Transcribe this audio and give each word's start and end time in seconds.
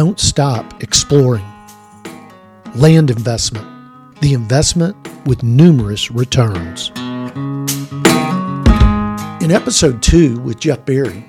Don't 0.00 0.18
stop 0.18 0.82
exploring. 0.82 1.44
Land 2.74 3.10
investment, 3.10 3.68
the 4.22 4.32
investment 4.32 4.96
with 5.26 5.42
numerous 5.42 6.10
returns. 6.10 6.90
In 9.44 9.50
episode 9.50 10.02
two 10.02 10.40
with 10.40 10.58
Jeff 10.58 10.86
Barry, 10.86 11.26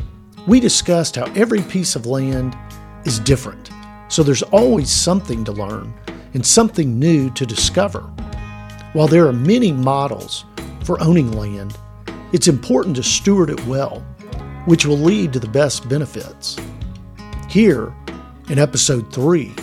we 0.48 0.62
discussed 0.62 1.18
how 1.18 1.26
every 1.34 1.62
piece 1.64 1.98
of 1.98 2.06
land 2.06 2.58
is 3.04 3.20
different, 3.20 3.72
so 4.08 4.24
there's 4.24 4.42
always 4.42 4.90
something 4.90 5.44
to 5.44 5.52
learn 5.52 5.94
and 6.34 6.46
something 6.46 6.98
new 6.98 7.30
to 7.32 7.46
discover. 7.46 8.04
While 8.94 9.10
there 9.10 9.28
are 9.28 9.34
many 9.34 9.74
models 9.74 10.46
for 10.86 10.98
owning 11.04 11.34
land, 11.34 11.78
it's 12.32 12.48
important 12.48 12.96
to 12.96 13.04
steward 13.04 13.50
it 13.50 13.66
well, 13.66 14.00
which 14.64 14.86
will 14.86 14.98
lead 14.98 15.34
to 15.34 15.40
the 15.42 15.50
best 15.50 15.90
benefits. 15.90 16.56
Here, 17.50 17.94
in 18.52 18.60
episode 18.60 19.10
3, 19.14 19.56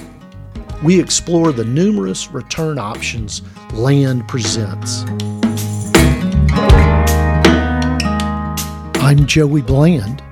we 0.83 0.99
explore 0.99 1.53
the 1.53 1.65
numerous 1.65 2.31
return 2.31 2.79
options 2.79 3.43
land 3.75 4.27
presents. 4.27 5.05
I'm 9.03 9.27
Joey 9.27 9.61
Bland, 9.61 10.23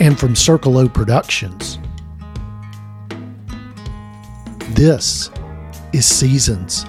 and 0.00 0.18
from 0.18 0.34
Circle 0.34 0.76
O 0.76 0.88
Productions, 0.88 1.78
this 4.70 5.30
is 5.92 6.04
Seasons. 6.04 6.84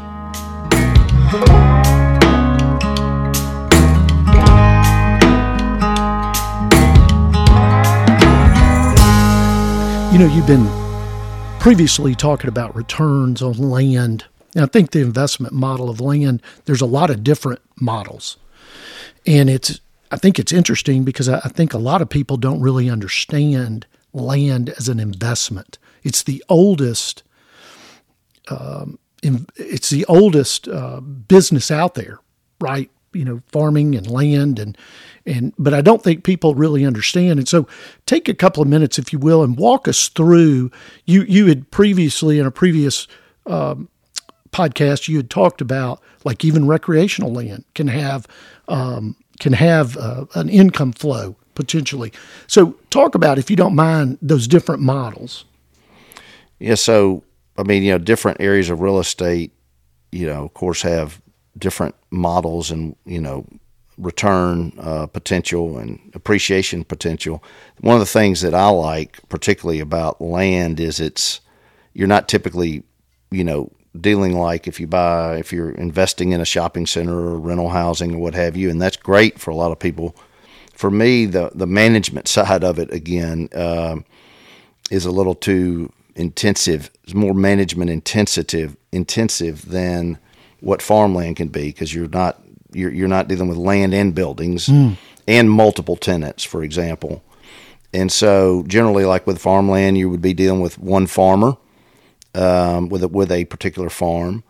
You 10.16 10.22
know, 10.22 10.34
you've 10.34 10.48
been 10.48 10.70
previously 11.60 12.16
talking 12.16 12.48
about 12.48 12.74
returns 12.74 13.42
on 13.42 13.58
land. 13.58 14.24
And 14.56 14.64
I 14.64 14.66
think 14.66 14.92
the 14.92 15.02
investment 15.02 15.54
model 15.54 15.90
of 15.90 16.00
land, 16.00 16.42
there's 16.64 16.80
a 16.80 16.86
lot 16.86 17.10
of 17.10 17.22
different 17.22 17.60
models. 17.82 18.38
And 19.28 19.50
it's, 19.50 19.82
I 20.12 20.16
think 20.16 20.40
it's 20.40 20.54
interesting 20.54 21.04
because 21.04 21.28
I 21.28 21.50
think 21.50 21.74
a 21.74 21.78
lot 21.78 22.02
of 22.02 22.08
people 22.08 22.38
don't 22.38 22.62
really 22.62 22.90
understand 22.90 23.88
land 24.14 24.70
as 24.78 24.88
an 24.88 25.02
investment. 25.02 25.78
It's 26.02 26.24
the 26.24 26.42
oldest, 26.48 27.24
um, 28.48 28.98
it's 29.22 29.90
the 29.90 30.06
oldest 30.06 30.70
uh, 30.70 31.02
business 31.02 31.70
out 31.70 31.96
there, 31.96 32.20
right? 32.62 32.90
You 33.16 33.26
know, 33.26 33.42
farming 33.48 33.96
and 33.96 34.10
land 34.10 34.60
and 34.60 34.78
and 35.26 35.54
but 35.58 35.74
I 35.74 35.82
don't 35.82 36.04
think 36.04 36.24
people 36.24 36.54
really 36.54 36.86
understand. 36.86 37.40
And 37.40 37.48
so, 37.48 37.68
take 38.06 38.30
a 38.30 38.34
couple 38.34 38.62
of 38.62 38.70
minutes, 38.70 39.00
if 39.00 39.12
you 39.12 39.20
will, 39.20 39.44
and 39.44 39.58
walk 39.58 39.88
us 39.88 40.10
through. 40.10 40.72
You 41.06 41.24
you 41.24 41.48
had 41.48 41.72
previously 41.72 42.40
in 42.40 42.46
a 42.46 42.52
previous 42.52 43.08
um, 43.46 43.90
podcast 44.52 45.08
you 45.08 45.18
had 45.18 45.30
talked 45.30 45.60
about 45.60 46.02
like 46.24 46.46
even 46.46 46.66
recreational 46.66 47.34
land 47.34 47.66
can 47.74 47.88
have 47.88 48.28
um, 48.68 49.16
can 49.40 49.54
have 49.54 49.98
uh, 49.98 50.26
an 50.36 50.50
income 50.50 50.92
flow 50.92 51.36
potentially. 51.56 52.12
So, 52.48 52.76
talk 52.90 53.16
about 53.16 53.38
if 53.38 53.50
you 53.50 53.56
don't 53.56 53.76
mind 53.76 54.18
those 54.22 54.48
different 54.48 54.82
models. 54.82 55.46
Yeah. 56.60 56.76
So, 56.76 57.24
I 57.58 57.64
mean, 57.64 57.84
you 57.84 57.92
know, 57.92 57.98
different 57.98 58.40
areas 58.42 58.70
of 58.70 58.82
real 58.82 59.00
estate, 59.00 59.52
you 60.12 60.26
know, 60.26 60.46
of 60.46 60.54
course, 60.54 60.82
have 60.84 61.22
different 61.58 61.96
models 62.12 62.72
and 62.72 62.96
you 63.06 63.22
know 63.22 63.46
return 63.98 64.74
uh, 64.78 65.08
potential 65.08 65.78
and 65.78 66.12
appreciation 66.14 66.84
potential. 66.84 67.44
One 67.80 67.96
of 67.96 68.02
the 68.02 68.06
things 68.06 68.42
that 68.42 68.54
I 68.54 68.70
like 68.70 69.28
particularly 69.30 69.80
about 69.80 70.22
land 70.22 70.80
is 70.80 71.00
it's 71.00 71.42
you're 71.94 72.08
not 72.08 72.28
typically, 72.28 72.84
you 73.32 73.44
know, 73.44 73.72
dealing 74.00 74.38
like 74.38 74.68
if 74.68 74.80
you 74.80 74.88
buy 74.88 75.38
if 75.38 75.54
you're 75.54 75.72
investing 75.72 76.34
in 76.34 76.42
a 76.42 76.46
shopping 76.46 76.86
center 76.86 77.14
or 77.14 77.40
rental 77.40 77.70
housing 77.70 78.16
or 78.16 78.18
what 78.20 78.36
have 78.36 78.58
you, 78.58 78.70
and 78.70 78.82
that's 78.82 78.98
great 78.98 79.40
for 79.40 79.52
a 79.52 79.56
lot 79.56 79.72
of 79.72 79.80
people. 79.80 80.16
For 80.74 80.92
me, 80.92 81.26
the 81.26 81.52
the 81.56 81.68
management 81.68 82.28
side 82.36 82.64
of 82.64 82.80
it 82.80 82.92
again 82.92 83.50
uh, 83.56 83.98
is 84.92 85.06
a 85.06 85.12
little 85.12 85.36
too 85.36 85.92
intensive. 86.16 86.92
It's 87.04 87.14
more 87.14 87.34
management 87.34 87.90
intensive 87.90 88.76
intensive 88.92 89.70
than 89.70 90.20
what 90.60 90.82
farmland 90.82 91.36
can 91.36 91.48
be 91.50 91.68
because 91.68 91.94
you're 91.94 92.08
not 92.08 92.42
you're, 92.76 92.92
you're 92.92 93.08
not 93.08 93.28
dealing 93.28 93.48
with 93.48 93.58
land 93.58 93.94
and 93.94 94.14
buildings 94.14 94.68
mm. 94.68 94.98
and 95.28 95.50
multiple 95.50 95.96
tenants, 95.96 96.44
for 96.44 96.64
example. 96.64 97.24
And 97.94 98.12
so, 98.12 98.64
generally, 98.68 99.06
like 99.06 99.26
with 99.26 99.40
farmland, 99.40 99.98
you 99.98 100.10
would 100.10 100.22
be 100.22 100.34
dealing 100.34 100.60
with 100.60 100.78
one 100.78 101.08
farmer 101.08 101.56
um, 102.34 102.90
with 102.90 103.04
a, 103.04 103.08
with 103.08 103.32
a 103.32 103.46
particular 103.46 103.90
farm, 103.90 104.44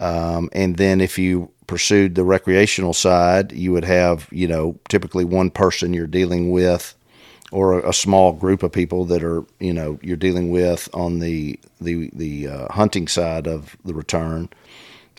um, 0.00 0.50
and 0.52 0.76
then 0.76 1.00
if 1.00 1.16
you 1.16 1.52
pursued 1.68 2.16
the 2.16 2.24
recreational 2.24 2.92
side, 2.92 3.52
you 3.52 3.70
would 3.70 3.84
have 3.84 4.28
you 4.32 4.48
know 4.48 4.76
typically 4.88 5.24
one 5.24 5.50
person 5.50 5.94
you're 5.94 6.08
dealing 6.08 6.50
with, 6.50 6.96
or 7.52 7.78
a, 7.78 7.90
a 7.90 7.92
small 7.92 8.32
group 8.32 8.64
of 8.64 8.72
people 8.72 9.04
that 9.04 9.22
are 9.22 9.44
you 9.60 9.72
know 9.72 10.00
you're 10.02 10.16
dealing 10.16 10.50
with 10.50 10.88
on 10.92 11.20
the 11.20 11.60
the 11.80 12.10
the 12.12 12.48
uh, 12.48 12.72
hunting 12.72 13.06
side 13.06 13.46
of 13.46 13.76
the 13.84 13.94
return. 13.94 14.48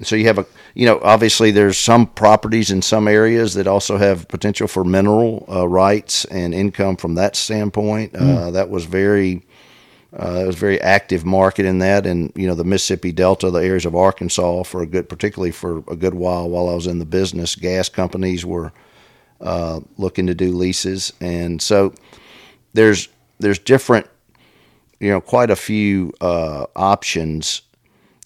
So 0.04 0.16
you 0.16 0.26
have 0.26 0.40
a, 0.40 0.46
you 0.74 0.86
know, 0.86 1.00
obviously 1.04 1.52
there's 1.52 1.78
some 1.78 2.08
properties 2.08 2.72
in 2.72 2.82
some 2.82 3.08
areas 3.08 3.54
that 3.54 3.68
also 3.68 3.98
have 3.98 4.28
potential 4.28 4.68
for 4.68 4.84
mineral 4.84 5.46
uh, 5.50 5.68
rights 5.68 6.26
and 6.26 6.54
income 6.54 6.96
from 6.98 7.16
that 7.16 7.36
standpoint. 7.36 8.14
Mm. 8.14 8.38
Uh, 8.38 8.52
that 8.52 8.70
was 8.70 8.86
very, 8.86 9.44
uh, 10.18 10.42
it 10.44 10.48
was 10.48 10.56
very 10.56 10.82
active 10.82 11.26
market 11.26 11.66
in 11.66 11.80
that, 11.80 12.06
and 12.06 12.32
you 12.36 12.48
know 12.48 12.56
the 12.56 12.64
Mississippi 12.64 13.12
Delta, 13.12 13.52
the 13.52 13.60
areas 13.60 13.86
of 13.86 13.96
Arkansas, 13.96 14.64
for 14.64 14.82
a 14.82 14.86
good, 14.86 15.08
particularly 15.08 15.52
for 15.52 15.84
a 15.88 15.96
good 15.96 16.14
while 16.14 16.50
while 16.50 16.68
I 16.70 16.74
was 16.74 16.88
in 16.88 17.00
the 17.00 17.06
business, 17.06 17.56
gas 17.56 17.88
companies 17.88 18.46
were 18.46 18.74
uh, 19.40 19.80
looking 19.98 20.28
to 20.28 20.36
do 20.36 20.52
leases, 20.52 21.14
and 21.22 21.62
so 21.62 21.94
there's 22.74 23.08
there's 23.40 23.60
different, 23.60 24.08
you 25.00 25.10
know, 25.10 25.22
quite 25.22 25.50
a 25.50 25.56
few 25.56 26.14
uh, 26.22 26.66
options 26.76 27.62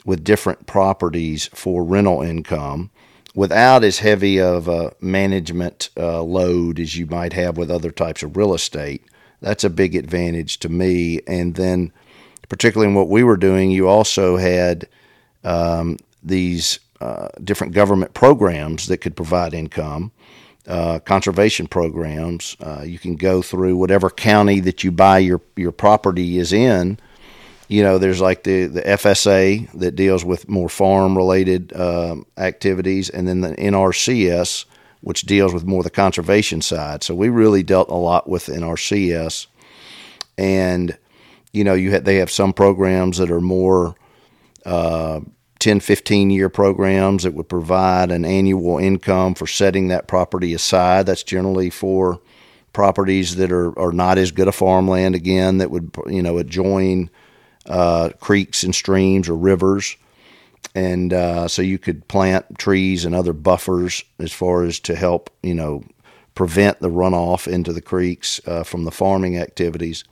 with 0.06 0.24
different 0.24 0.68
properties 0.68 1.48
for 1.48 1.84
rental 1.84 2.22
income 2.22 2.92
without 3.34 3.84
as 3.84 4.00
heavy 4.00 4.40
of 4.40 4.68
a 4.68 4.94
management 5.02 5.90
uh, 5.98 6.22
load 6.22 6.80
as 6.80 6.96
you 6.96 7.06
might 7.08 7.34
have 7.34 7.58
with 7.58 7.70
other 7.70 7.92
types 7.92 8.24
of 8.24 8.38
real 8.38 8.54
estate. 8.54 9.04
That's 9.42 9.66
a 9.66 9.70
big 9.70 9.96
advantage 9.96 10.60
to 10.60 10.70
me. 10.70 11.20
And 11.28 11.56
then, 11.56 11.92
particularly 12.48 12.90
in 12.90 12.96
what 12.96 13.10
we 13.10 13.24
were 13.24 13.38
doing, 13.38 13.72
you 13.72 13.88
also 13.88 14.38
had 14.38 14.88
um, 15.44 15.98
these 16.24 16.80
uh, 17.02 17.28
different 17.44 17.74
government 17.74 18.14
programs 18.14 18.88
that 18.88 19.00
could 19.00 19.16
provide 19.16 19.54
income. 19.54 20.12
Uh, 20.68 20.98
conservation 20.98 21.68
programs. 21.68 22.58
Uh, 22.60 22.82
you 22.84 22.98
can 22.98 23.16
go 23.16 23.40
through 23.40 23.78
whatever 23.78 24.10
county 24.10 24.60
that 24.60 24.84
you 24.84 24.92
buy 24.92 25.20
your 25.20 25.40
your 25.56 25.72
property 25.72 26.40
is 26.40 26.52
in, 26.52 26.98
you 27.68 27.81
know, 27.81 27.98
there's 27.98 28.22
like 28.22 28.44
the, 28.44 28.66
the 28.66 28.81
FSA 28.81 29.72
that 29.74 29.96
deals 29.96 30.24
with 30.24 30.48
more 30.48 30.70
farm 30.70 31.16
related 31.16 31.76
um, 31.76 32.26
activities, 32.38 33.09
and 33.09 33.28
then 33.28 33.42
the 33.42 33.56
NRCS, 33.56 34.66
which 35.02 35.24
deals 35.24 35.53
with 35.53 35.66
more 35.66 35.84
the 35.84 35.90
conservation 35.90 36.62
side. 36.62 37.04
So 37.04 37.16
we 37.16 37.30
really 37.30 37.64
dealt 37.64 37.90
a 37.90 37.96
lot 37.96 38.30
with 38.30 38.48
NRCS. 38.48 39.48
And, 40.38 40.98
you 41.54 41.64
know, 41.64 41.74
you 41.74 42.00
they 42.00 42.18
have 42.18 42.31
some 42.31 42.54
programs 42.54 43.18
that 43.18 43.31
are 43.31 43.42
more 43.42 43.96
uh, 44.66 45.22
10, 45.59 45.80
15 45.80 46.30
year 46.30 46.50
programs 46.50 47.24
that 47.24 47.34
would 47.34 47.50
provide 47.50 48.12
an 48.12 48.25
annual 48.25 48.78
income 48.78 49.34
for 49.34 49.48
setting 49.48 49.88
that 49.88 50.07
property 50.07 50.54
aside. 50.54 51.06
That's 51.06 51.24
generally 51.24 51.69
for 51.69 52.19
properties 52.74 53.38
that 53.38 53.51
are, 53.51 53.78
are 53.80 53.94
not 53.94 54.18
as 54.18 54.31
good 54.31 54.48
a 54.48 54.51
farmland, 54.51 55.16
again, 55.16 55.60
that 55.60 55.72
would, 55.72 55.95
you 56.07 56.22
know, 56.22 56.38
adjoin 56.38 57.10
uh, 57.67 58.09
creeks 58.19 58.63
and 58.63 58.73
streams 58.73 59.29
or 59.29 59.35
rivers. 59.35 59.95
And 60.73 61.13
uh, 61.13 61.47
so 61.47 61.62
you 61.62 61.77
could 61.77 62.07
plant 62.07 62.57
trees 62.57 63.06
and 63.06 63.15
other 63.15 63.33
buffers 63.33 64.03
as 64.19 64.33
far 64.33 64.63
as 64.63 64.79
to 64.81 64.95
help, 64.95 65.29
you 65.41 65.53
know, 65.53 65.83
prevent 66.33 66.79
the 66.81 66.89
runoff 66.89 67.47
into 67.47 67.71
the 67.71 67.81
creeks 67.81 68.41
uh, 68.45 68.63
from 68.63 68.83
the 68.83 68.91
farming 68.91 69.38
activities. 69.38 70.03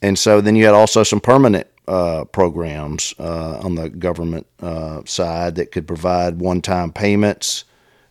And 0.00 0.18
so 0.18 0.40
then 0.40 0.56
you 0.56 0.64
had 0.64 0.74
also 0.74 1.02
some 1.02 1.20
permanent 1.20 1.66
uh, 1.86 2.24
programs 2.24 3.14
uh, 3.18 3.58
on 3.58 3.74
the 3.74 3.90
government 3.90 4.46
uh, 4.60 5.02
side 5.04 5.56
that 5.56 5.70
could 5.70 5.86
provide 5.86 6.40
one 6.40 6.62
time 6.62 6.92
payments 6.92 7.64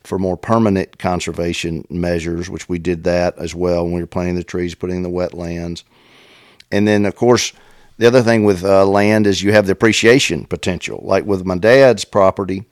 for 0.04 0.20
more 0.20 0.38
permanent 0.38 1.00
conservation 1.00 1.86
measures, 1.90 2.50
which 2.50 2.68
we 2.70 2.78
did 2.78 3.04
that 3.06 3.38
as 3.38 3.56
well 3.56 3.84
when 3.84 3.94
we 3.94 4.02
were 4.02 4.08
planting 4.08 4.36
the 4.36 4.44
trees, 4.44 4.76
putting 4.76 4.98
in 4.98 5.04
the 5.04 5.10
wetlands. 5.10 5.84
And 6.72 6.88
then, 6.88 7.06
of 7.06 7.16
course, 7.16 7.54
the 7.98 8.08
other 8.08 8.22
thing 8.22 8.44
with 8.44 8.64
uh, 8.64 8.86
land 8.86 9.28
is 9.28 9.42
you 9.42 9.54
have 9.54 9.66
the 9.66 9.72
appreciation 9.72 10.46
potential. 10.46 11.00
Like 11.04 11.26
with 11.26 11.46
my 11.46 11.58
dad's 11.58 12.06
property, 12.06 12.66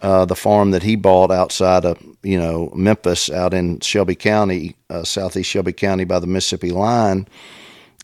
uh, 0.00 0.24
the 0.24 0.34
farm 0.34 0.72
that 0.72 0.82
he 0.82 0.96
bought 0.96 1.30
outside 1.30 1.84
of 1.84 1.98
you 2.22 2.38
know 2.38 2.72
Memphis, 2.74 3.30
out 3.30 3.54
in 3.54 3.80
Shelby 3.80 4.14
County, 4.14 4.76
uh, 4.90 5.04
southeast 5.04 5.50
Shelby 5.50 5.72
County 5.72 6.04
by 6.04 6.18
the 6.18 6.26
Mississippi 6.26 6.70
line. 6.70 7.28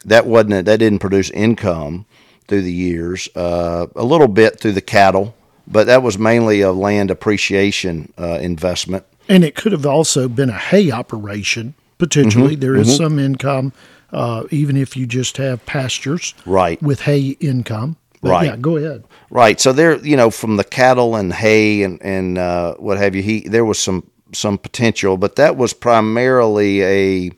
that 0.04 0.26
wasn't 0.26 0.66
that 0.66 0.78
didn't 0.78 1.00
produce 1.00 1.30
income 1.30 2.06
through 2.46 2.62
the 2.62 2.72
years. 2.72 3.28
Uh, 3.34 3.86
a 3.96 4.04
little 4.04 4.28
bit 4.28 4.60
through 4.60 4.72
the 4.72 4.80
cattle, 4.80 5.34
but 5.66 5.86
that 5.86 6.02
was 6.02 6.18
mainly 6.18 6.60
a 6.60 6.72
land 6.72 7.10
appreciation 7.10 8.12
uh, 8.18 8.38
investment. 8.40 9.04
And 9.28 9.44
it 9.44 9.54
could 9.54 9.72
have 9.72 9.84
also 9.84 10.28
been 10.28 10.48
a 10.48 10.58
hay 10.58 10.90
operation 10.90 11.74
potentially. 11.98 12.52
Mm-hmm, 12.52 12.60
there 12.60 12.76
is 12.76 12.88
mm-hmm. 12.88 12.96
some 12.96 13.18
income, 13.18 13.72
uh, 14.12 14.44
even 14.50 14.76
if 14.76 14.96
you 14.96 15.06
just 15.06 15.36
have 15.36 15.64
pastures, 15.66 16.34
right, 16.46 16.80
with 16.82 17.00
hay 17.02 17.36
income. 17.40 17.96
But 18.20 18.30
right. 18.30 18.46
Yeah, 18.46 18.56
go 18.56 18.76
ahead. 18.76 19.04
Right. 19.30 19.60
So 19.60 19.72
there, 19.72 19.96
you 20.04 20.16
know, 20.16 20.30
from 20.30 20.56
the 20.56 20.64
cattle 20.64 21.14
and 21.14 21.32
hay 21.32 21.82
and 21.82 22.02
and 22.02 22.36
uh, 22.36 22.74
what 22.74 22.98
have 22.98 23.14
you, 23.14 23.22
he 23.22 23.40
there 23.40 23.64
was 23.64 23.78
some 23.78 24.10
some 24.32 24.58
potential, 24.58 25.16
but 25.16 25.36
that 25.36 25.56
was 25.56 25.72
primarily 25.72 26.82
a 26.82 27.30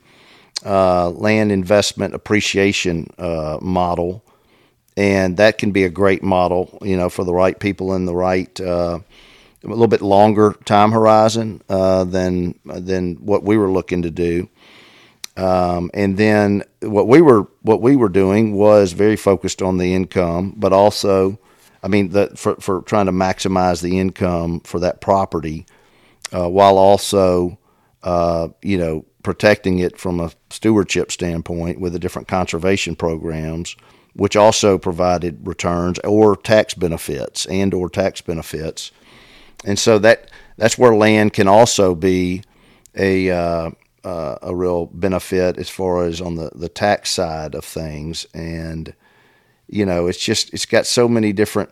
uh, 0.65 1.11
land 1.11 1.53
investment 1.53 2.15
appreciation 2.15 3.09
uh, 3.19 3.59
model, 3.61 4.25
and 4.97 5.37
that 5.37 5.59
can 5.59 5.71
be 5.71 5.85
a 5.85 5.91
great 5.91 6.23
model, 6.23 6.79
you 6.83 6.97
know, 6.97 7.09
for 7.09 7.25
the 7.25 7.35
right 7.35 7.59
people 7.59 7.95
in 7.95 8.07
the 8.07 8.15
right. 8.15 8.61
Uh, 8.61 9.01
a 9.63 9.69
little 9.69 9.89
bit 9.89 10.01
longer 10.01 10.55
time 10.65 10.91
horizon 10.91 11.61
uh, 11.69 12.05
than 12.05 12.59
than 12.65 13.17
what 13.17 13.43
we 13.43 13.59
were 13.59 13.71
looking 13.71 14.03
to 14.03 14.11
do. 14.11 14.49
Um, 15.41 15.91
and 15.95 16.19
then 16.19 16.65
what 16.83 17.09
we 17.09 17.23
were 17.23 17.47
what 17.63 17.81
we 17.81 17.97
were 17.97 18.11
doing 18.11 18.55
was 18.55 18.93
very 18.93 19.17
focused 19.17 19.63
on 19.63 19.79
the 19.79 19.95
income, 19.95 20.53
but 20.55 20.75
also, 20.75 21.39
I 21.83 21.89
mean, 21.89 22.11
the, 22.11 22.31
for 22.37 22.57
for 22.57 22.83
trying 22.83 23.07
to 23.07 23.13
maximize 23.13 23.81
the 23.81 23.99
income 23.99 24.61
for 24.61 24.81
that 24.81 25.01
property, 25.01 25.65
uh, 26.31 26.49
while 26.51 26.77
also, 26.77 27.59
uh, 28.03 28.49
you 28.61 28.77
know, 28.77 29.07
protecting 29.23 29.79
it 29.79 29.99
from 29.99 30.21
a 30.21 30.31
stewardship 30.51 31.11
standpoint 31.11 31.81
with 31.81 31.95
the 31.95 31.99
different 31.99 32.29
conservation 32.29 32.95
programs, 32.95 33.77
which 34.13 34.37
also 34.37 34.77
provided 34.77 35.47
returns 35.47 35.99
or 36.01 36.37
tax 36.37 36.75
benefits 36.75 37.47
and 37.47 37.73
or 37.73 37.89
tax 37.89 38.21
benefits, 38.21 38.93
and 39.65 39.79
so 39.79 39.99
that 39.99 40.31
that's 40.59 40.77
where 40.77 40.95
land 40.95 41.33
can 41.33 41.49
also 41.49 41.95
be 41.95 42.43
a 42.95 43.31
uh, 43.31 43.71
uh, 44.05 44.37
a 44.43 44.55
real 44.55 44.87
benefit 44.87 45.59
as 45.59 45.69
far 45.69 46.05
as 46.05 46.21
on 46.21 46.37
the, 46.37 46.51
the 46.55 46.69
tax 46.69 47.11
side 47.11 47.55
of 47.55 47.65
things. 47.65 48.27
And, 48.35 48.95
you 49.69 49.85
know, 49.85 50.07
it's 50.07 50.19
just, 50.19 50.53
it's 50.55 50.67
got 50.67 50.87
so 50.87 51.09
many 51.09 51.33
different, 51.33 51.71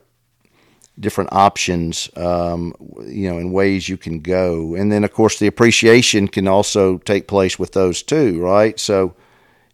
different 1.00 1.32
options, 1.32 2.10
um, 2.16 2.74
you 3.06 3.30
know, 3.30 3.38
in 3.38 3.52
ways 3.52 3.88
you 3.88 3.96
can 3.96 4.20
go. 4.20 4.74
And 4.74 4.90
then, 4.90 5.04
of 5.04 5.12
course, 5.12 5.38
the 5.38 5.46
appreciation 5.46 6.28
can 6.28 6.48
also 6.48 6.98
take 6.98 7.28
place 7.28 7.58
with 7.58 7.72
those 7.72 8.02
too, 8.02 8.40
right? 8.40 8.78
So, 8.78 9.14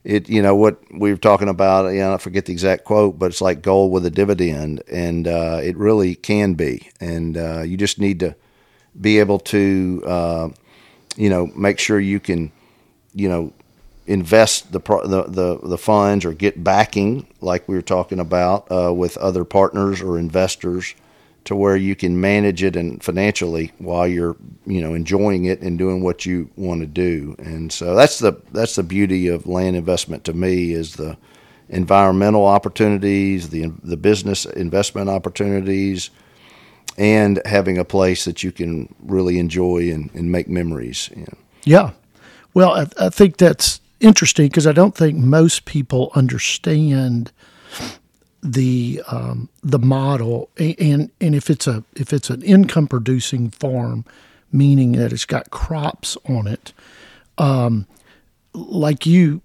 it, 0.05 0.29
you 0.29 0.43
know, 0.43 0.55
what 0.55 0.83
we 0.93 1.11
were 1.11 1.17
talking 1.19 1.49
about, 1.49 1.91
you 1.93 2.01
know, 2.01 2.13
I 2.13 2.19
forget 2.19 2.45
the 2.45 2.53
exact 2.53 2.85
quote, 2.85 3.19
but 3.19 3.27
it's 3.31 3.41
like 3.41 3.63
gold 3.63 3.91
with 3.91 4.05
a 4.05 4.11
dividend. 4.11 4.83
And 4.93 5.27
uh, 5.27 5.61
it 5.63 5.77
really 5.79 6.15
can 6.15 6.55
be. 6.55 6.91
And 7.01 7.39
uh, 7.39 7.63
you 7.63 7.79
just 7.79 7.99
need 7.99 8.21
to 8.21 8.37
be 9.01 9.19
able 9.19 9.39
to, 9.39 10.03
uh, 10.07 10.49
you 11.17 11.31
know, 11.31 11.47
make 11.49 11.79
sure 11.79 12.01
you 12.01 12.21
can, 12.21 12.51
you 13.15 13.29
know, 13.29 13.53
invest 14.07 14.73
the 14.73 14.81
the 14.81 15.25
the, 15.29 15.59
the 15.69 15.79
funds 15.79 16.25
or 16.25 16.33
get 16.33 16.63
backing, 16.63 17.27
like 17.41 17.67
we 17.69 17.75
were 17.75 17.83
talking 17.83 18.21
about, 18.21 18.71
uh, 18.71 18.93
with 18.93 19.17
other 19.19 19.45
partners 19.45 20.03
or 20.03 20.19
investors, 20.19 20.95
to 21.45 21.55
where 21.55 21.77
you 21.77 21.95
can 21.95 22.21
manage 22.21 22.63
it 22.63 22.77
and 22.77 23.03
financially 23.03 23.73
while 23.79 24.07
you're, 24.07 24.37
you 24.67 24.81
know, 24.81 24.95
enjoying 24.95 25.45
it 25.45 25.61
and 25.61 25.79
doing 25.79 26.03
what 26.03 26.25
you 26.27 26.51
want 26.57 26.81
to 26.81 26.87
do. 26.87 27.37
And 27.39 27.73
so 27.73 27.95
that's 27.95 28.19
the 28.19 28.35
that's 28.53 28.77
the 28.77 28.83
beauty 28.83 29.29
of 29.29 29.47
land 29.47 29.77
investment 29.77 30.25
to 30.25 30.33
me 30.33 30.73
is 30.73 30.95
the 30.95 31.17
environmental 31.69 32.47
opportunities, 32.47 33.51
the 33.51 33.73
the 33.83 33.97
business 33.97 34.45
investment 34.45 35.09
opportunities 35.09 36.11
and 36.97 37.41
having 37.45 37.79
a 37.79 37.85
place 37.85 38.25
that 38.25 38.43
you 38.43 38.53
can 38.53 38.95
really 39.01 39.39
enjoy 39.39 39.91
and, 39.91 40.11
and 40.15 40.31
make 40.31 40.49
memories. 40.49 41.11
Know. 41.15 41.27
Yeah. 41.65 41.91
Well, 42.53 42.73
I, 42.73 42.87
I 43.07 43.09
think 43.11 43.37
that's 43.37 43.81
interesting 44.01 44.49
because 44.49 44.67
I 44.67 44.73
don't 44.73 44.95
think 44.95 45.17
most 45.17 45.65
people 45.65 46.11
understand 46.15 47.33
the 48.43 49.03
um, 49.09 49.49
the 49.63 49.79
model 49.79 50.51
and 50.59 51.11
and 51.21 51.35
if 51.35 51.49
it's 51.49 51.67
a 51.67 51.83
if 51.97 52.13
it's 52.13 52.31
an 52.31 52.43
income 52.43 52.87
producing 52.87 53.51
farm, 53.51 54.05
meaning 54.53 54.93
that 54.93 55.13
it's 55.13 55.25
got 55.25 55.51
crops 55.51 56.19
on 56.29 56.47
it, 56.47 56.73
um, 57.39 57.87
like 58.53 59.07
you 59.07 59.41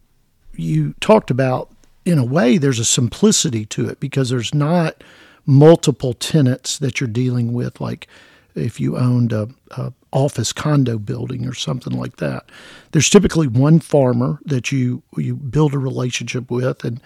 you 0.54 0.94
talked 1.00 1.31
about, 1.31 1.69
in 2.06 2.18
a 2.18 2.25
way, 2.25 2.57
there's 2.57 2.80
a 2.80 2.86
simplicity 2.86 3.66
to 3.68 3.88
it 3.88 4.00
because 4.00 4.30
there's 4.30 4.54
not 4.54 5.01
multiple 5.50 6.13
tenants 6.13 6.78
that 6.78 7.00
you're 7.01 7.10
dealing 7.10 7.54
with, 7.54 7.81
like 7.81 8.07
if 8.56 8.80
you 8.80 8.98
owned 8.98 9.34
a, 9.34 9.50
a, 9.72 9.94
office 10.12 10.51
condo 10.51 10.98
building 10.98 11.48
or 11.48 11.54
something 11.54 11.94
like 11.94 12.18
that. 12.18 12.50
There's 12.92 13.12
typically 13.12 13.46
one 13.46 13.80
farmer 13.80 14.40
that 14.44 14.72
you 14.72 15.04
you 15.16 15.36
build 15.36 15.75
a 15.75 15.78
relationship 15.78 16.50
with, 16.50 16.84
and 16.84 17.00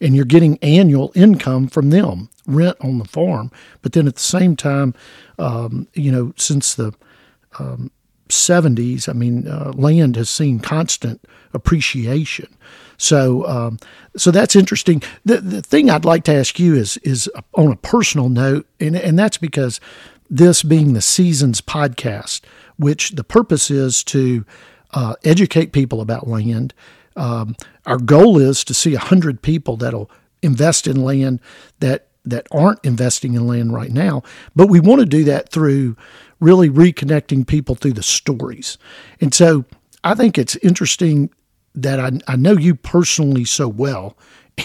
and 0.00 0.16
you're 0.16 0.24
getting 0.24 0.58
annual 0.58 1.12
income 1.14 1.68
from 1.68 1.90
them, 1.90 2.30
rent 2.46 2.76
on 2.80 2.98
the 2.98 3.04
farm. 3.04 3.52
But 3.80 3.92
then 3.92 4.08
at 4.08 4.16
the 4.16 4.20
same 4.20 4.56
time, 4.56 4.92
um, 5.38 5.86
you 5.94 6.10
know, 6.10 6.32
since 6.36 6.74
the 6.74 6.92
um, 7.60 7.92
70s, 8.28 9.08
I 9.08 9.12
mean, 9.12 9.48
uh, 9.48 9.72
land 9.74 10.16
has 10.16 10.28
seen 10.28 10.60
constant 10.60 11.20
appreciation. 11.52 12.56
So, 12.96 13.46
um, 13.46 13.78
so 14.16 14.30
that's 14.30 14.56
interesting. 14.56 15.02
The, 15.24 15.40
the 15.40 15.62
thing 15.62 15.88
I'd 15.88 16.04
like 16.04 16.24
to 16.24 16.34
ask 16.34 16.58
you 16.58 16.74
is 16.74 16.96
is 16.98 17.30
on 17.54 17.70
a 17.72 17.76
personal 17.76 18.28
note, 18.28 18.66
and 18.80 18.96
and 18.96 19.18
that's 19.18 19.38
because 19.38 19.80
this 20.28 20.62
being 20.62 20.92
the 20.92 21.00
Seasons 21.00 21.60
podcast, 21.60 22.42
which 22.76 23.10
the 23.10 23.24
purpose 23.24 23.70
is 23.70 24.02
to 24.04 24.44
uh, 24.92 25.14
educate 25.24 25.72
people 25.72 26.00
about 26.00 26.26
land. 26.26 26.74
Um, 27.16 27.56
our 27.86 27.98
goal 27.98 28.38
is 28.38 28.64
to 28.64 28.74
see 28.74 28.94
hundred 28.94 29.42
people 29.42 29.76
that'll 29.76 30.10
invest 30.42 30.86
in 30.86 31.02
land 31.02 31.40
that 31.80 32.08
that 32.24 32.46
aren't 32.50 32.84
investing 32.84 33.34
in 33.34 33.46
land 33.46 33.72
right 33.72 33.92
now, 33.92 34.22
but 34.54 34.68
we 34.68 34.80
want 34.80 35.00
to 35.00 35.06
do 35.06 35.24
that 35.24 35.50
through 35.50 35.96
really 36.40 36.70
reconnecting 36.70 37.46
people 37.46 37.74
through 37.74 37.94
the 37.94 38.02
stories. 38.02 38.78
And 39.20 39.34
so 39.34 39.64
I 40.04 40.14
think 40.14 40.38
it's 40.38 40.56
interesting 40.56 41.30
that 41.74 42.00
I, 42.00 42.12
I 42.26 42.36
know 42.36 42.52
you 42.52 42.74
personally 42.74 43.44
so 43.44 43.68
well. 43.68 44.16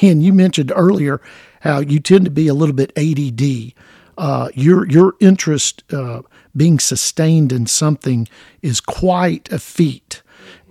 And 0.01 0.23
you 0.23 0.33
mentioned 0.33 0.71
earlier 0.75 1.21
how 1.61 1.79
you 1.79 1.99
tend 1.99 2.25
to 2.25 2.31
be 2.31 2.47
a 2.47 2.53
little 2.53 2.75
bit 2.75 2.91
ADD. 2.97 3.73
Uh, 4.17 4.49
your 4.53 4.87
your 4.87 5.15
interest 5.19 5.83
uh, 5.93 6.21
being 6.55 6.79
sustained 6.79 7.51
in 7.51 7.65
something 7.65 8.27
is 8.61 8.79
quite 8.79 9.51
a 9.51 9.57
feat, 9.57 10.21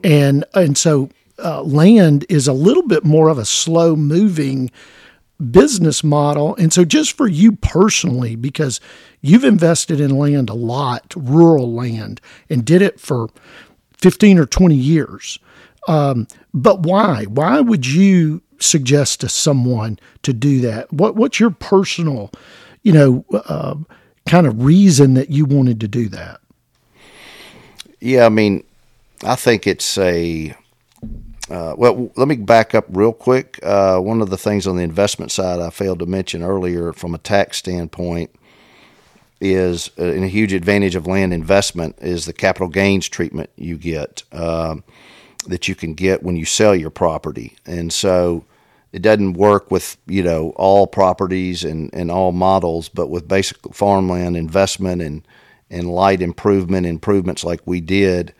and 0.04 0.44
and 0.54 0.78
so 0.78 1.08
uh, 1.38 1.62
land 1.62 2.24
is 2.28 2.46
a 2.46 2.52
little 2.52 2.86
bit 2.86 3.04
more 3.04 3.28
of 3.28 3.38
a 3.38 3.44
slow 3.44 3.96
moving 3.96 4.70
business 5.50 6.04
model. 6.04 6.54
And 6.56 6.72
so, 6.72 6.84
just 6.84 7.16
for 7.16 7.28
you 7.28 7.52
personally, 7.52 8.36
because 8.36 8.80
you've 9.20 9.44
invested 9.44 10.00
in 10.00 10.16
land 10.16 10.48
a 10.48 10.54
lot, 10.54 11.14
rural 11.16 11.72
land, 11.72 12.20
and 12.48 12.64
did 12.64 12.82
it 12.82 13.00
for 13.00 13.28
fifteen 13.96 14.38
or 14.38 14.46
twenty 14.46 14.76
years. 14.76 15.38
Um, 15.88 16.28
but 16.54 16.80
why? 16.80 17.24
Why 17.24 17.60
would 17.60 17.86
you 17.86 18.42
suggest 18.58 19.20
to 19.20 19.28
someone 19.28 19.98
to 20.22 20.32
do 20.32 20.60
that? 20.60 20.92
What 20.92 21.16
What's 21.16 21.40
your 21.40 21.50
personal, 21.50 22.30
you 22.82 22.92
know, 22.92 23.24
uh, 23.32 23.74
kind 24.26 24.46
of 24.46 24.62
reason 24.62 25.14
that 25.14 25.30
you 25.30 25.44
wanted 25.44 25.80
to 25.80 25.88
do 25.88 26.08
that? 26.10 26.40
Yeah, 28.00 28.26
I 28.26 28.28
mean, 28.28 28.64
I 29.24 29.36
think 29.36 29.66
it's 29.66 29.98
a. 29.98 30.54
Uh, 31.50 31.74
well, 31.76 32.10
let 32.16 32.28
me 32.28 32.36
back 32.36 32.74
up 32.74 32.86
real 32.90 33.12
quick. 33.12 33.58
Uh, 33.62 33.98
one 33.98 34.22
of 34.22 34.30
the 34.30 34.38
things 34.38 34.66
on 34.66 34.76
the 34.76 34.82
investment 34.82 35.30
side 35.30 35.60
I 35.60 35.70
failed 35.70 35.98
to 36.00 36.06
mention 36.06 36.42
earlier, 36.42 36.92
from 36.92 37.14
a 37.14 37.18
tax 37.18 37.58
standpoint, 37.58 38.30
is 39.40 39.90
uh, 39.98 40.04
a 40.04 40.26
huge 40.28 40.52
advantage 40.52 40.94
of 40.94 41.06
land 41.06 41.34
investment 41.34 41.96
is 42.00 42.26
the 42.26 42.32
capital 42.32 42.68
gains 42.68 43.08
treatment 43.08 43.50
you 43.56 43.76
get. 43.76 44.22
Um, 44.32 44.84
that 45.46 45.68
you 45.68 45.74
can 45.74 45.94
get 45.94 46.22
when 46.22 46.36
you 46.36 46.44
sell 46.44 46.74
your 46.74 46.90
property. 46.90 47.56
And 47.66 47.92
so 47.92 48.44
it 48.92 49.02
doesn't 49.02 49.34
work 49.34 49.70
with, 49.70 49.96
you 50.06 50.22
know, 50.22 50.50
all 50.56 50.86
properties 50.86 51.64
and, 51.64 51.90
and 51.92 52.10
all 52.10 52.32
models, 52.32 52.88
but 52.88 53.08
with 53.08 53.28
basic 53.28 53.58
farmland 53.74 54.36
investment 54.36 55.02
and, 55.02 55.26
and 55.70 55.90
light 55.90 56.22
improvement 56.22 56.86
improvements 56.86 57.44
like 57.44 57.60
we 57.64 57.80
did. 57.80 58.34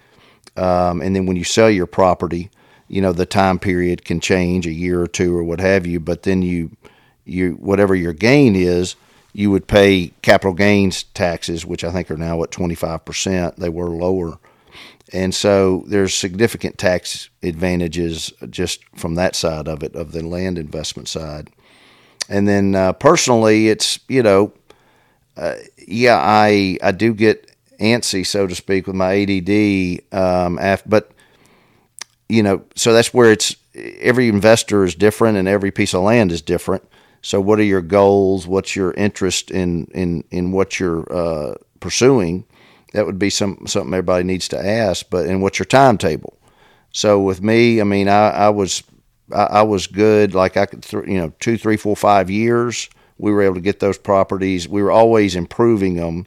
Um, 0.56 1.00
and 1.00 1.16
then 1.16 1.26
when 1.26 1.36
you 1.36 1.44
sell 1.44 1.70
your 1.70 1.86
property, 1.86 2.50
you 2.92 3.02
know, 3.02 3.12
the 3.12 3.26
time 3.26 3.58
period 3.58 4.04
can 4.04 4.20
change 4.20 4.68
a 4.68 4.72
year 4.72 5.02
or 5.02 5.08
two 5.08 5.36
or 5.36 5.44
what 5.44 5.60
have 5.60 5.86
you, 5.86 6.00
but 6.00 6.24
then 6.24 6.42
you, 6.42 6.72
you, 7.26 7.54
whatever 7.54 7.96
your 7.96 8.14
gain 8.14 8.56
is, 8.56 8.96
you 9.34 9.50
would 9.50 9.68
pay 9.68 10.12
capital 10.22 10.54
gains 10.54 11.04
taxes, 11.04 11.66
which 11.66 11.84
I 11.84 11.92
think 11.92 12.10
are 12.10 12.18
now 12.18 12.42
at 12.44 12.52
25%. 12.52 13.56
They 13.56 13.70
were 13.70 13.90
lower 13.90 14.38
and 15.12 15.34
so 15.34 15.84
there's 15.88 16.14
significant 16.14 16.78
tax 16.78 17.30
advantages 17.42 18.32
just 18.50 18.84
from 18.96 19.16
that 19.16 19.36
side 19.36 19.68
of 19.68 19.82
it, 19.84 19.96
of 19.96 20.12
the 20.12 20.26
land 20.26 20.58
investment 20.58 21.08
side. 21.08 21.50
And 22.28 22.48
then 22.48 22.74
uh, 22.74 22.92
personally, 22.94 23.68
it's 23.68 24.00
you 24.08 24.22
know, 24.22 24.52
uh, 25.36 25.56
yeah, 25.88 26.18
I 26.18 26.78
I 26.82 26.92
do 26.92 27.14
get 27.14 27.50
antsy, 27.80 28.26
so 28.26 28.46
to 28.46 28.54
speak, 28.54 28.86
with 28.86 28.96
my 28.96 29.14
ADD. 29.22 30.02
Um, 30.18 30.58
af- 30.60 30.84
but 30.86 31.12
you 32.28 32.42
know, 32.42 32.62
so 32.74 32.92
that's 32.92 33.12
where 33.12 33.32
it's 33.32 33.56
every 33.74 34.28
investor 34.28 34.84
is 34.84 34.94
different, 34.94 35.38
and 35.38 35.48
every 35.48 35.70
piece 35.70 35.94
of 35.94 36.02
land 36.02 36.32
is 36.32 36.42
different. 36.42 36.84
So, 37.22 37.40
what 37.40 37.58
are 37.58 37.64
your 37.64 37.82
goals? 37.82 38.46
What's 38.46 38.74
your 38.74 38.92
interest 38.92 39.50
in 39.50 39.86
in 39.86 40.24
in 40.30 40.52
what 40.52 40.80
you're 40.80 41.10
uh, 41.12 41.54
pursuing? 41.80 42.44
That 42.92 43.06
would 43.06 43.18
be 43.18 43.30
some 43.30 43.66
something 43.66 43.92
everybody 43.92 44.24
needs 44.24 44.48
to 44.48 44.58
ask. 44.58 45.06
But 45.10 45.26
and 45.26 45.42
what's 45.42 45.58
your 45.58 45.66
timetable? 45.66 46.38
So 46.92 47.20
with 47.20 47.42
me, 47.42 47.80
I 47.80 47.84
mean, 47.84 48.06
I, 48.06 48.30
I 48.30 48.48
was 48.50 48.82
I, 49.32 49.44
I, 49.44 49.62
was 49.62 49.86
good. 49.86 50.34
Like 50.34 50.56
I 50.56 50.66
could, 50.66 50.82
th- 50.82 51.06
you 51.06 51.16
know, 51.18 51.32
two, 51.40 51.56
three, 51.56 51.78
four, 51.78 51.96
five 51.96 52.30
years. 52.30 52.88
We 53.18 53.32
were 53.32 53.42
able 53.42 53.54
to 53.54 53.60
get 53.60 53.80
those 53.80 53.98
properties. 53.98 54.68
We 54.68 54.82
were 54.82 54.90
always 54.90 55.34
improving 55.34 55.94
them 55.94 56.26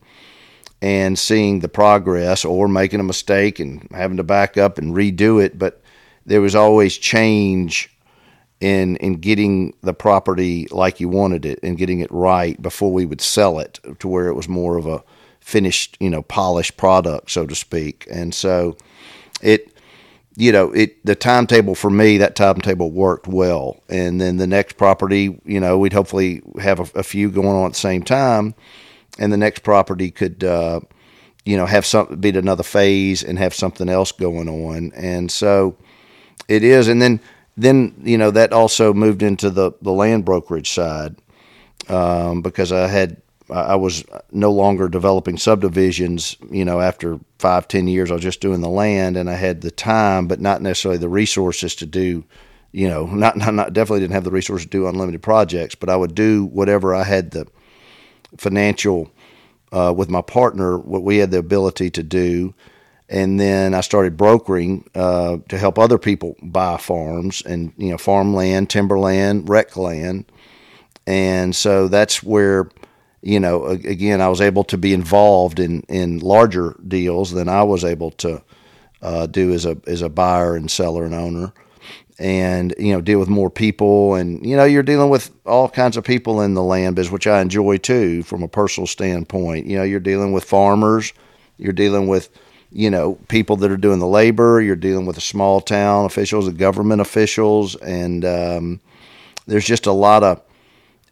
and 0.82 1.18
seeing 1.18 1.60
the 1.60 1.70
progress, 1.70 2.46
or 2.46 2.68
making 2.68 3.00
a 3.00 3.04
mistake 3.04 3.60
and 3.60 3.88
having 3.92 4.18
to 4.18 4.24
back 4.24 4.58
up 4.58 4.78
and 4.78 4.94
redo 4.94 5.44
it. 5.44 5.58
But 5.58 5.82
there 6.25 6.41
was 6.41 6.55
always 6.55 6.98
change 6.98 7.89
in 8.62 8.96
in 8.98 9.15
getting 9.15 9.74
the 9.82 9.94
property 9.94 10.67
like 10.72 11.00
you 11.00 11.10
wanted 11.10 11.46
it 11.46 11.60
and 11.62 11.77
getting 11.77 12.00
it 12.00 12.12
right 12.12 12.62
before 12.62 12.91
we 12.91 13.05
would 13.05 13.22
sell 13.22 13.60
it 13.60 13.79
to 14.00 14.08
where 14.08 14.27
it 14.27 14.34
was 14.34 14.48
more 14.48 14.77
of 14.77 14.88
a 14.88 15.03
finished, 15.46 15.96
you 16.00 16.10
know, 16.10 16.24
polished 16.24 16.75
product, 16.75 17.29
so 17.29 17.46
to 17.46 17.53
speak. 17.53 18.08
And 18.10 18.34
so 18.34 18.75
it, 19.44 19.72
you 20.36 20.51
know, 20.51 20.72
it 20.72 21.05
the 21.05 21.13
timetable 21.15 21.75
for 21.75 21.91
me 21.91 22.17
that 22.17 22.36
timetable 22.36 22.91
worked 22.91 23.27
well. 23.27 23.84
And 23.88 24.20
then 24.20 24.38
the 24.38 24.48
next 24.48 24.75
property, 24.77 25.39
you 25.46 25.60
know, 25.60 25.77
we'd 25.77 25.94
hopefully 25.94 26.41
have 26.60 26.79
a, 26.79 27.00
a 27.00 27.03
few 27.03 27.29
going 27.29 27.50
on 27.50 27.67
at 27.67 27.74
the 27.74 27.79
same 27.79 28.01
time, 28.01 28.55
and 29.20 29.32
the 29.32 29.38
next 29.38 29.60
property 29.60 30.12
could. 30.12 30.44
Uh, 30.44 30.82
you 31.48 31.55
know, 31.55 31.67
have 31.67 31.86
something 31.86 32.20
be 32.20 32.29
another 32.29 32.63
phase 32.63 33.24
and 33.24 33.38
have 33.38 33.53
something 33.53 33.88
else 33.88 34.12
going 34.12 34.50
on, 34.50 34.91
and 34.96 35.29
so 35.29 35.77
it 36.48 36.64
is. 36.64 36.88
And 36.88 37.02
then, 37.02 37.20
then 37.58 37.96
you 38.04 38.18
know, 38.18 38.32
that 38.32 38.54
also 38.54 38.94
moved 38.94 39.24
into 39.24 39.50
the 39.50 39.72
the 39.82 39.92
land 39.92 40.25
brokerage 40.25 40.72
side 40.72 41.16
um, 41.90 42.42
because 42.42 42.72
I 42.72 42.88
had 42.88 43.22
I 43.50 43.75
was 43.75 44.04
no 44.32 44.52
longer 44.52 44.88
developing 44.90 45.38
subdivisions. 45.38 46.36
You 46.50 46.66
know, 46.66 46.82
after 46.82 47.20
five, 47.38 47.68
ten 47.68 47.88
years, 47.88 48.10
I 48.10 48.16
was 48.16 48.24
just 48.24 48.42
doing 48.42 48.62
the 48.62 48.70
land, 48.70 49.18
and 49.18 49.30
I 49.30 49.36
had 49.36 49.62
the 49.62 49.72
time, 49.72 50.28
but 50.28 50.42
not 50.42 50.62
necessarily 50.62 50.98
the 50.98 51.10
resources 51.10 51.75
to 51.75 51.86
do. 51.86 52.24
You 52.72 52.90
know, 52.90 53.06
not, 53.06 53.38
not, 53.38 53.54
not 53.54 53.74
definitely 53.74 54.02
didn't 54.02 54.16
have 54.16 54.25
the 54.25 54.32
resources 54.32 54.66
to 54.66 54.70
do 54.70 54.88
unlimited 54.88 55.22
projects, 55.22 55.75
but 55.75 55.90
I 55.90 55.96
would 55.96 56.16
do 56.16 56.46
whatever 56.46 56.94
I 56.94 57.04
had 57.04 57.32
the 57.32 57.48
financial 58.38 59.12
uh, 59.72 59.94
with 59.96 60.10
my 60.10 60.22
partner, 60.22 60.78
what 60.78 61.04
we 61.04 61.18
had 61.18 61.32
the 61.32 61.38
ability 61.38 61.90
to 61.92 62.04
do. 62.04 62.54
And 63.08 63.40
then 63.40 63.76
I 63.76 63.82
started 63.82 64.18
brokering 64.18 64.90
uh, 64.96 65.38
to 65.50 65.58
help 65.58 65.78
other 65.78 66.00
people 66.00 66.36
buy 66.42 66.78
farms 66.78 67.44
and 67.46 67.72
you 67.78 67.92
know 67.92 67.98
farmland, 67.98 68.70
timberland, 68.70 69.48
rec 69.48 69.78
land, 69.78 70.26
and 71.06 71.56
so 71.56 71.88
that's 71.88 72.24
where 72.24 72.70
you 73.26 73.40
know, 73.40 73.66
again, 73.66 74.22
I 74.22 74.28
was 74.28 74.40
able 74.40 74.64
to 74.66 74.78
be 74.78 74.94
involved 74.94 75.60
in, 75.60 75.82
in 75.90 76.20
larger 76.20 76.80
deals 76.88 77.32
than 77.32 77.50
I 77.50 77.64
was 77.64 77.84
able 77.84 78.12
to 78.12 78.44
uh, 79.02 79.26
do 79.26 79.52
as 79.52 79.66
a 79.66 79.78
as 79.88 80.04
a 80.04 80.10
buyer 80.10 80.56
and 80.56 80.70
seller 80.70 81.06
and 81.06 81.16
owner, 81.16 81.52
and 82.20 82.74
you 82.78 82.94
know, 82.94 83.02
deal 83.02 83.20
with 83.20 83.28
more 83.28 83.50
people, 83.50 84.14
and 84.14 84.46
you 84.46 84.56
know, 84.56 84.64
you're 84.64 84.84
dealing 84.84 85.10
with 85.10 85.32
all 85.44 85.68
kinds 85.68 85.98
of 85.98 86.04
people 86.04 86.40
in 86.42 86.54
the 86.54 86.62
land 86.62 86.96
business, 86.96 87.12
which 87.12 87.26
I 87.26 87.42
enjoy 87.42 87.78
too, 87.78 88.22
from 88.22 88.44
a 88.44 88.48
personal 88.48 88.86
standpoint. 88.86 89.66
You 89.66 89.78
know, 89.78 89.84
you're 89.84 90.00
dealing 90.00 90.32
with 90.32 90.44
farmers, 90.44 91.12
you're 91.58 91.74
dealing 91.74 92.06
with 92.08 92.30
you 92.75 92.89
know 92.89 93.15
people 93.29 93.55
that 93.55 93.72
are 93.72 93.77
doing 93.77 94.00
the 94.00 94.08
labor, 94.08 94.62
you're 94.62 94.75
dealing 94.75 95.05
with 95.05 95.15
the 95.15 95.22
small 95.22 95.62
town 95.62 96.03
officials, 96.05 96.46
the 96.46 96.51
government 96.51 97.00
officials, 97.00 97.75
and 97.77 98.25
um, 98.25 98.82
there's 99.48 99.65
just 99.65 99.86
a 99.86 99.94
lot 99.94 100.24
of 100.24 100.41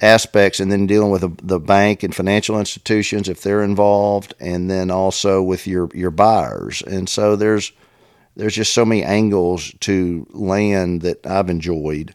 aspects, 0.01 0.60
and 0.60 0.70
then 0.70 0.86
dealing 0.86 1.10
with 1.10 1.22
the, 1.22 1.32
the 1.41 1.62
bank 1.62 2.03
and 2.03 2.13
financial 2.13 2.60
institutions 2.60 3.29
if 3.29 3.41
they're 3.41 3.63
involved, 3.63 4.34
and 4.41 4.70
then 4.70 4.91
also 4.91 5.41
with 5.41 5.65
your 5.65 5.89
your 5.96 6.12
buyers. 6.12 6.82
And 6.82 7.08
so 7.08 7.38
there's 7.38 7.72
there's 8.36 8.55
just 8.55 8.74
so 8.74 8.84
many 8.84 9.01
angles 9.01 9.72
to 9.82 10.27
land 10.32 11.01
that 11.03 11.25
I've 11.25 11.50
enjoyed, 11.50 12.13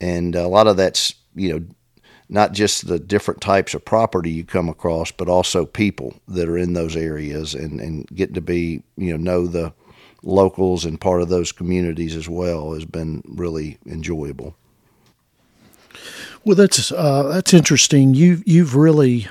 and 0.00 0.34
a 0.34 0.48
lot 0.48 0.66
of 0.66 0.76
that's 0.76 1.14
you 1.36 1.52
know 1.52 1.64
not 2.28 2.52
just 2.52 2.86
the 2.86 2.98
different 2.98 3.40
types 3.40 3.74
of 3.74 3.84
property 3.84 4.30
you 4.30 4.44
come 4.44 4.68
across, 4.68 5.10
but 5.10 5.28
also 5.28 5.66
people 5.66 6.14
that 6.28 6.48
are 6.48 6.58
in 6.58 6.72
those 6.72 6.96
areas 6.96 7.54
and, 7.54 7.80
and 7.80 8.06
getting 8.08 8.34
to 8.34 8.40
be, 8.40 8.82
you 8.96 9.16
know, 9.16 9.16
know 9.16 9.46
the 9.46 9.72
locals 10.22 10.84
and 10.84 11.00
part 11.00 11.20
of 11.20 11.28
those 11.28 11.52
communities 11.52 12.16
as 12.16 12.28
well 12.28 12.72
has 12.72 12.84
been 12.84 13.22
really 13.26 13.78
enjoyable. 13.86 14.56
Well, 16.44 16.56
that's 16.56 16.92
uh, 16.92 17.24
that's 17.24 17.54
interesting. 17.54 18.14
You 18.14 18.42
you've 18.44 18.74
really 18.74 19.28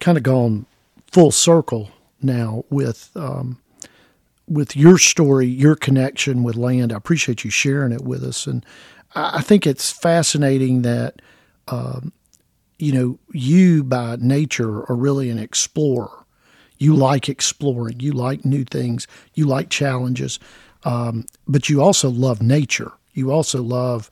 kind 0.00 0.16
of 0.16 0.22
gone 0.22 0.66
full 1.10 1.30
circle 1.30 1.90
now 2.22 2.64
with 2.70 3.10
um, 3.16 3.58
with 4.46 4.76
your 4.76 4.98
story, 4.98 5.46
your 5.46 5.74
connection 5.74 6.42
with 6.42 6.56
land. 6.56 6.92
I 6.92 6.96
appreciate 6.96 7.44
you 7.44 7.50
sharing 7.50 7.92
it 7.92 8.02
with 8.02 8.22
us, 8.22 8.46
and 8.46 8.64
I, 9.14 9.42
think 9.42 9.66
it's 9.66 9.90
fascinating 9.90 10.82
that 10.82 11.22
um, 11.68 12.12
you 12.78 12.92
know 12.92 13.18
you 13.32 13.84
by 13.84 14.16
nature 14.20 14.88
are 14.90 14.96
really 14.96 15.30
an 15.30 15.38
explorer. 15.38 16.24
You 16.78 16.94
like 16.94 17.28
exploring. 17.28 18.00
You 18.00 18.12
like 18.12 18.44
new 18.44 18.64
things. 18.64 19.06
You 19.34 19.46
like 19.46 19.70
challenges, 19.70 20.38
um, 20.84 21.26
but 21.46 21.68
you 21.68 21.80
also 21.80 22.10
love 22.10 22.42
nature. 22.42 22.92
You 23.12 23.30
also 23.30 23.62
love 23.62 24.10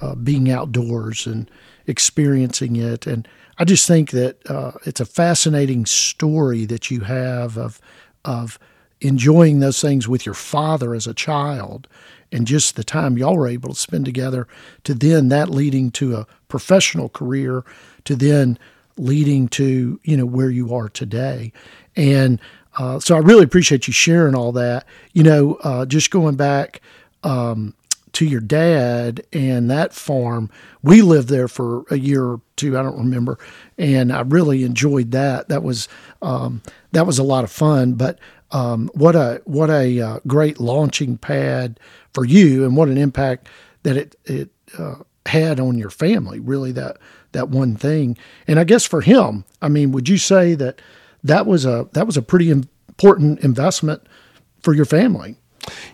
uh, 0.00 0.14
being 0.14 0.50
outdoors 0.50 1.26
and 1.26 1.50
experiencing 1.86 2.76
it. 2.76 3.06
And 3.06 3.26
I 3.58 3.64
just 3.64 3.86
think 3.86 4.10
that 4.10 4.48
uh, 4.50 4.72
it's 4.84 5.00
a 5.00 5.06
fascinating 5.06 5.86
story 5.86 6.64
that 6.66 6.90
you 6.90 7.00
have 7.00 7.56
of 7.56 7.80
of 8.24 8.58
enjoying 9.00 9.60
those 9.60 9.80
things 9.80 10.08
with 10.08 10.24
your 10.24 10.34
father 10.34 10.94
as 10.94 11.06
a 11.06 11.14
child 11.14 11.86
and 12.34 12.46
just 12.46 12.76
the 12.76 12.84
time 12.84 13.16
y'all 13.16 13.36
were 13.36 13.48
able 13.48 13.70
to 13.70 13.80
spend 13.80 14.04
together 14.04 14.46
to 14.82 14.92
then 14.92 15.28
that 15.28 15.48
leading 15.48 15.90
to 15.90 16.16
a 16.16 16.26
professional 16.48 17.08
career 17.08 17.64
to 18.04 18.16
then 18.16 18.58
leading 18.96 19.48
to 19.48 19.98
you 20.02 20.16
know 20.16 20.26
where 20.26 20.50
you 20.50 20.74
are 20.74 20.88
today 20.88 21.52
and 21.96 22.40
uh, 22.78 22.98
so 22.98 23.14
i 23.14 23.18
really 23.18 23.44
appreciate 23.44 23.86
you 23.86 23.92
sharing 23.92 24.34
all 24.34 24.52
that 24.52 24.86
you 25.12 25.22
know 25.22 25.54
uh, 25.62 25.86
just 25.86 26.10
going 26.10 26.36
back 26.36 26.80
um, 27.22 27.74
to 28.14 28.24
your 28.24 28.40
dad 28.40 29.26
and 29.32 29.70
that 29.70 29.92
farm. 29.92 30.48
We 30.82 31.02
lived 31.02 31.28
there 31.28 31.48
for 31.48 31.84
a 31.90 31.98
year 31.98 32.24
or 32.24 32.40
two, 32.56 32.78
I 32.78 32.82
don't 32.82 32.96
remember, 32.96 33.38
and 33.76 34.12
I 34.12 34.20
really 34.20 34.62
enjoyed 34.62 35.10
that. 35.10 35.48
That 35.48 35.62
was 35.62 35.88
um, 36.22 36.62
that 36.92 37.06
was 37.06 37.18
a 37.18 37.24
lot 37.24 37.44
of 37.44 37.50
fun. 37.50 37.94
But 37.94 38.18
um, 38.54 38.88
what 38.94 39.16
a 39.16 39.42
what 39.44 39.68
a 39.68 40.00
uh, 40.00 40.20
great 40.28 40.60
launching 40.60 41.18
pad 41.18 41.80
for 42.12 42.24
you, 42.24 42.64
and 42.64 42.76
what 42.76 42.88
an 42.88 42.96
impact 42.96 43.48
that 43.82 43.96
it 43.96 44.16
it 44.24 44.50
uh, 44.78 44.94
had 45.26 45.58
on 45.58 45.76
your 45.76 45.90
family. 45.90 46.38
Really, 46.38 46.70
that 46.72 46.98
that 47.32 47.48
one 47.48 47.74
thing, 47.74 48.16
and 48.46 48.60
I 48.60 48.64
guess 48.64 48.84
for 48.84 49.00
him, 49.00 49.44
I 49.60 49.68
mean, 49.68 49.90
would 49.90 50.08
you 50.08 50.18
say 50.18 50.54
that 50.54 50.80
that 51.24 51.46
was 51.46 51.66
a 51.66 51.88
that 51.94 52.06
was 52.06 52.16
a 52.16 52.22
pretty 52.22 52.48
important 52.48 53.40
investment 53.40 54.06
for 54.62 54.72
your 54.72 54.84
family? 54.84 55.36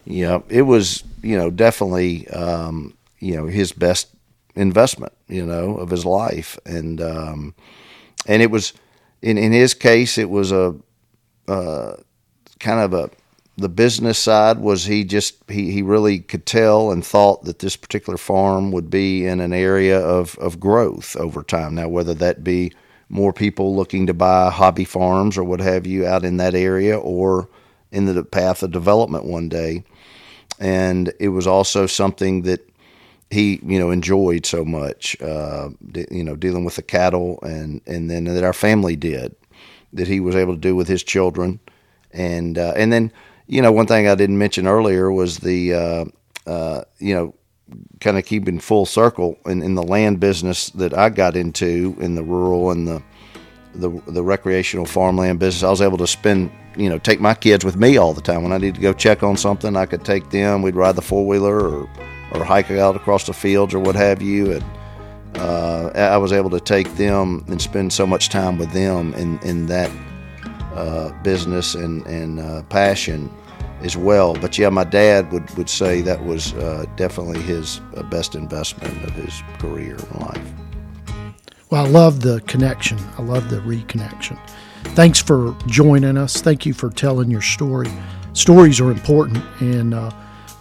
Yeah, 0.05 0.41
it 0.51 0.63
was 0.63 1.03
you 1.23 1.39
know 1.39 1.49
definitely 1.49 2.29
um, 2.29 2.93
you 3.21 3.37
know 3.37 3.47
his 3.47 3.73
best 3.73 4.09
investment 4.55 5.15
you 5.29 5.47
know 5.47 5.79
of 5.79 5.89
his 5.89 6.05
life, 6.05 6.59
and 6.67 7.01
um, 7.01 7.55
and 8.27 8.43
it 8.43 8.51
was 8.51 8.75
in 9.23 9.39
in 9.39 9.53
his 9.53 9.73
case 9.73 10.19
it 10.19 10.29
was 10.29 10.53
a 10.53 10.75
uh, 11.49 11.97
kind 12.61 12.81
of 12.81 12.95
a 12.95 13.11
the 13.57 13.69
business 13.69 14.19
side 14.19 14.59
was 14.59 14.87
he 14.87 15.05
just 15.05 15.37
he, 15.49 15.71
he 15.71 15.83
really 15.83 16.21
could 16.21 16.47
tell 16.47 16.91
and 16.91 17.05
thought 17.05 17.45
that 17.45 17.59
this 17.59 17.77
particular 17.77 18.17
farm 18.17 18.73
would 18.73 18.89
be 18.89 19.27
in 19.27 19.41
an 19.41 19.53
area 19.53 20.01
of, 20.01 20.39
of 20.39 20.59
growth 20.59 21.15
over 21.17 21.43
time. 21.43 21.75
Now 21.75 21.89
whether 21.89 22.15
that 22.15 22.43
be 22.43 22.73
more 23.11 23.33
people 23.33 23.77
looking 23.77 24.07
to 24.07 24.15
buy 24.15 24.51
hobby 24.51 24.85
farms 24.85 25.37
or 25.37 25.45
what 25.45 25.61
have 25.61 25.87
you 25.87 26.07
out 26.07 26.25
in 26.25 26.39
that 26.39 26.55
area 26.55 26.97
or 26.97 27.49
in 27.91 28.07
the 28.07 28.25
path 28.25 28.63
of 28.63 28.71
development 28.71 29.25
one 29.25 29.49
day. 29.49 29.85
And 30.59 31.13
it 31.19 31.29
was 31.29 31.47
also 31.47 31.87
something 31.87 32.43
that 32.43 32.67
he, 33.31 33.61
you 33.65 33.79
know, 33.79 33.91
enjoyed 33.91 34.47
so 34.47 34.65
much, 34.65 35.21
uh, 35.21 35.71
you 36.11 36.25
know, 36.25 36.37
dealing 36.37 36.65
with 36.65 36.77
the 36.77 36.83
cattle 36.83 37.39
and, 37.43 37.81
and 37.87 38.11
then 38.11 38.25
that 38.25 38.45
our 38.45 38.53
family 38.53 38.97
did, 38.97 39.35
that 39.93 40.09
he 40.09 40.21
was 40.21 40.37
able 40.37 40.55
to 40.55 40.61
do 40.61 40.77
with 40.77 40.89
his 40.89 41.03
children. 41.03 41.59
And, 42.13 42.59
uh, 42.59 42.75
and 42.77 42.93
then, 42.93 43.13
you 43.47 43.63
know, 43.63 43.73
one 43.73 43.87
thing 43.87 44.09
I 44.09 44.15
didn't 44.15 44.39
mention 44.39 44.67
earlier 44.67 45.11
was 45.11 45.39
the, 45.39 45.75
uh, 45.75 46.05
uh, 46.47 46.83
you 46.99 47.15
know, 47.15 47.35
kind 48.01 48.19
of 48.19 48.25
keeping 48.25 48.59
full 48.59 48.87
circle 48.87 49.39
in, 49.47 49.63
in 49.63 49.75
the 49.75 49.83
land 49.83 50.21
business 50.21 50.71
that 50.71 50.97
I 50.97 51.09
got 51.09 51.37
into 51.37 51.97
in 52.01 52.15
the 52.15 52.23
rural 52.23 52.71
and 52.71 52.89
the, 52.89 53.03
the 53.75 53.89
the 54.09 54.23
recreational 54.23 54.87
farmland 54.87 55.39
business. 55.39 55.63
I 55.63 55.71
was 55.71 55.81
able 55.81 55.99
to 55.99 56.07
spend, 56.07 56.51
you 56.77 56.89
know, 56.89 56.99
take 56.99 57.21
my 57.21 57.35
kids 57.35 57.65
with 57.65 57.77
me 57.77 57.97
all 57.97 58.13
the 58.13 58.21
time. 58.21 58.43
When 58.43 58.53
I 58.53 58.59
need 58.59 58.75
to 58.75 58.81
go 58.81 58.93
check 58.93 59.23
on 59.23 59.37
something, 59.37 59.77
I 59.77 59.87
could 59.87 60.05
take 60.05 60.31
them. 60.31 60.63
We'd 60.63 60.75
ride 60.75 60.97
the 60.97 61.03
four 61.03 61.27
wheeler 61.27 61.61
or 61.61 61.89
or 62.33 62.45
hike 62.45 62.71
out 62.71 62.97
across 62.97 63.27
the 63.27 63.33
fields 63.33 63.75
or 63.75 63.81
what 63.81 63.95
have 63.97 64.23
you. 64.23 64.53
And 64.53 64.65
uh, 65.37 65.91
I 65.95 66.17
was 66.17 66.33
able 66.33 66.51
to 66.51 66.61
take 66.61 66.93
them 66.97 67.45
and 67.49 67.61
spend 67.61 67.93
so 67.93 68.07
much 68.07 68.29
time 68.29 68.59
with 68.59 68.73
them 68.73 69.15
in 69.15 69.39
in 69.41 69.67
that 69.67 69.91
uh, 70.81 71.23
business 71.23 71.75
and 71.75 72.07
and 72.07 72.41
uh, 72.41 72.63
passion 72.65 73.31
as 73.83 73.97
well. 73.97 74.35
But 74.35 74.59
yeah, 74.59 74.69
my 74.69 74.85
dad 74.85 75.33
would, 75.33 75.51
would 75.57 75.69
say 75.69 76.01
that 76.03 76.23
was 76.25 76.53
uh, 76.55 76.85
definitely 76.97 77.41
his 77.41 77.81
uh, 77.97 78.03
best 78.05 78.35
investment 78.35 79.03
of 79.05 79.11
his 79.13 79.43
career 79.59 79.97
and 79.97 80.21
life. 80.21 80.53
Well, 81.71 81.87
I 81.87 81.89
love 81.89 82.21
the 82.21 82.41
connection. 82.43 82.99
I 83.17 83.23
love 83.23 83.49
the 83.49 83.59
reconnection. 83.59 84.39
Thanks 84.95 85.21
for 85.23 85.57
joining 85.67 86.17
us. 86.17 86.41
Thank 86.41 86.67
you 86.67 86.75
for 86.75 86.91
telling 86.91 87.31
your 87.31 87.43
story. 87.43 87.91
Stories 88.33 88.81
are 88.81 88.91
important, 88.91 89.45
and 89.61 89.95
uh, 89.95 90.11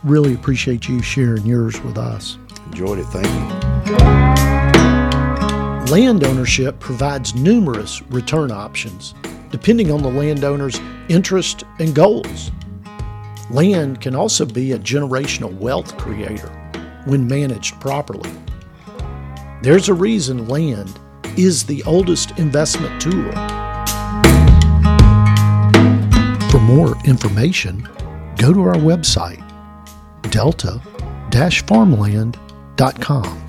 really 0.03 0.33
appreciate 0.33 0.87
you 0.87 1.01
sharing 1.01 1.45
yours 1.45 1.81
with 1.81 1.97
us. 1.97 2.37
Enjoyed 2.67 2.99
it. 2.99 3.05
Thank 3.05 3.25
you. 3.25 4.58
Land 5.89 6.23
ownership 6.23 6.79
provides 6.79 7.33
numerous 7.33 8.03
return 8.11 8.51
options 8.51 9.15
depending 9.49 9.91
on 9.91 10.03
the 10.03 10.11
landowner's 10.11 10.79
interest 11.09 11.63
and 11.79 11.95
goals. 11.95 12.51
Land 13.49 13.99
can 13.99 14.13
also 14.13 14.45
be 14.45 14.73
a 14.73 14.77
generational 14.77 15.51
wealth 15.51 15.97
creator 15.97 16.49
when 17.05 17.27
managed 17.27 17.81
properly. 17.81 18.29
There's 19.63 19.89
a 19.89 19.93
reason 19.95 20.47
land 20.47 20.99
is 21.35 21.63
the 21.63 21.81
oldest 21.85 22.37
investment 22.37 23.01
tool. 23.01 23.31
For 26.51 26.59
more 26.59 26.95
information, 27.03 27.89
go 28.37 28.53
to 28.53 28.61
our 28.61 28.75
website, 28.75 29.43
delta 30.29 30.79
farmland.com. 31.65 33.48